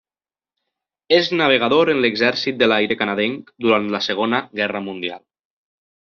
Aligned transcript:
És 1.17 1.29
navegador 1.41 1.91
en 1.93 2.01
l'Exèrcit 2.05 2.57
de 2.63 2.71
l'aire 2.71 2.99
canadenc 3.03 3.53
durant 3.67 3.87
la 3.97 4.01
Segona 4.09 4.43
Guerra 4.63 4.85
mundial. 4.89 5.25